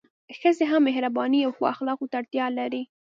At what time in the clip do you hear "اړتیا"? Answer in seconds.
2.19-2.45